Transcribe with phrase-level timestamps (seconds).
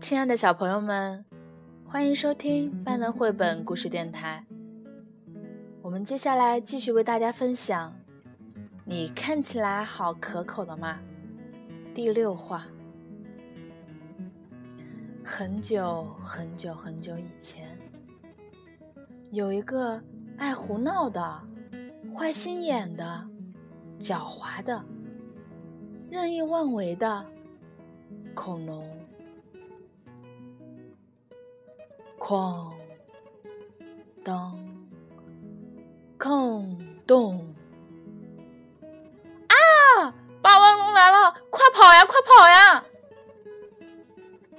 [0.00, 1.24] 亲爱的小朋友们，
[1.84, 4.44] 欢迎收听班能绘本故事电台。
[5.80, 7.90] 我们接下来继续为大家分享
[8.84, 10.98] 《你看起来好可口的吗》
[11.94, 12.66] 第六话。
[15.24, 17.78] 很久很久很久以前，
[19.30, 20.02] 有一个
[20.36, 21.40] 爱胡闹的、
[22.14, 23.26] 坏心眼的、
[23.98, 24.84] 狡猾的、
[26.10, 27.24] 任意妄为的
[28.34, 28.86] 恐龙。
[32.18, 32.70] 哐
[34.22, 34.56] 当，
[36.18, 37.54] 空洞！
[39.48, 40.14] 啊！
[40.40, 42.84] 霸王龙来了，快跑呀，快跑呀！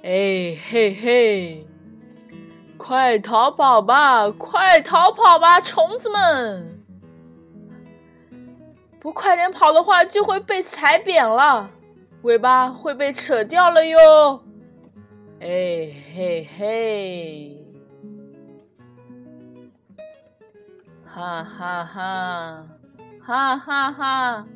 [0.02, 1.66] 哎嘿嘿，
[2.76, 6.73] 快逃跑吧，快逃跑吧，虫子们！
[9.04, 11.68] 不快点跑的话，就会被踩扁了，
[12.22, 14.42] 尾巴会被扯掉了哟！
[15.40, 17.66] 哎嘿嘿，
[21.04, 22.66] 哈哈哈，
[23.20, 24.46] 哈哈哈！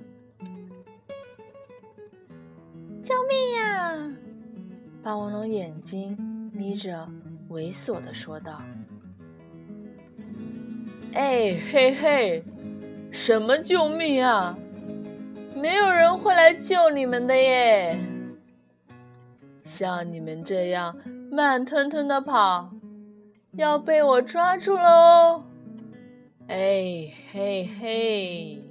[3.02, 4.10] 救命呀！
[5.02, 6.16] 霸王龙眼睛
[6.54, 7.06] 眯着，
[7.50, 8.62] 猥琐的说道
[11.12, 12.42] ：“哎嘿嘿，
[13.10, 14.56] 什么救命啊？
[15.54, 17.98] 没有人会来救你们的耶！”
[19.64, 20.96] 像你们这样
[21.30, 22.70] 慢吞吞的跑，
[23.52, 25.44] 要被我抓住喽！
[26.46, 28.62] 哎嘿嘿，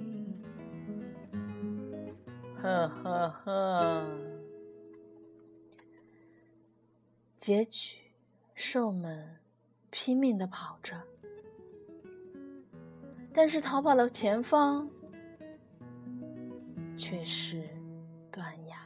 [2.60, 4.04] 呵呵呵。
[7.36, 7.96] 结局，
[8.56, 9.36] 兽们
[9.90, 10.96] 拼命的跑着，
[13.32, 14.88] 但是逃跑的前方
[16.96, 17.62] 却是
[18.30, 18.76] 断崖。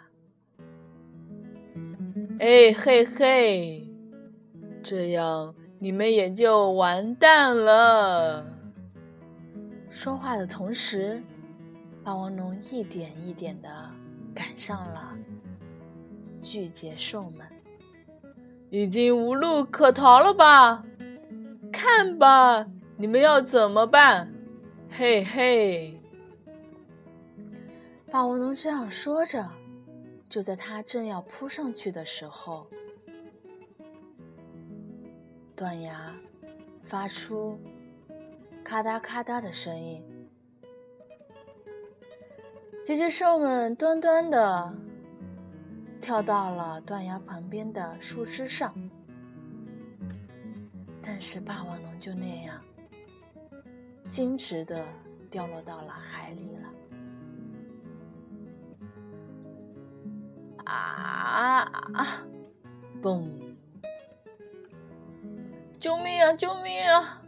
[2.39, 3.89] 哎嘿嘿，
[4.83, 8.45] 这样你们也就完蛋了。
[9.91, 11.23] 说话的同时，
[12.03, 13.69] 霸王龙一点一点的
[14.35, 15.17] 赶上了
[16.43, 17.47] 巨节兽们，
[18.71, 20.85] 已经无路可逃了吧？
[21.71, 22.67] 看吧，
[22.97, 24.32] 你们要怎么办？
[24.95, 25.99] 嘿嘿，
[28.11, 29.49] 霸王龙这样说着。
[30.29, 32.67] 就在他正要扑上去的时候，
[35.57, 36.15] 断崖
[36.85, 37.59] 发出
[38.63, 40.03] 咔嗒咔嗒的声音。
[42.85, 44.75] 姐姐兽们端端的
[46.03, 48.75] 跳到了断崖旁边的树枝上，
[51.03, 52.63] 但是霸王龙就那样
[54.13, 54.85] 径直的
[55.31, 56.69] 掉落到了海里了。
[60.65, 61.61] 啊
[61.95, 62.27] 啊！
[63.03, 63.27] 嘣！
[65.81, 66.35] 救命啊！
[66.35, 67.23] 救命啊！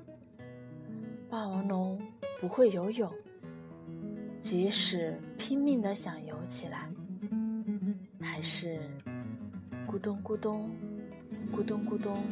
[1.31, 1.99] 霸王龙
[2.39, 3.11] 不会游泳，
[4.39, 6.91] 即使拼命的想游起来，
[8.21, 8.79] 还是
[9.89, 10.69] 咕咚咕咚、
[11.51, 12.23] 咕咚咕咚，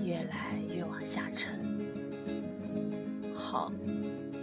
[0.00, 1.87] 越来越往下沉。
[3.50, 3.72] 好，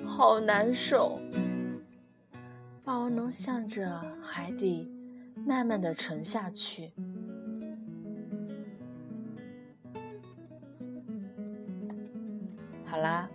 [0.04, 1.20] 好难受！
[2.84, 4.92] 霸王龙向着海底。
[5.46, 6.92] 慢慢的沉下去。
[12.84, 13.30] 好啦，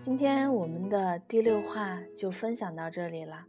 [0.00, 3.46] 今天我们的第六话就分享到这里了。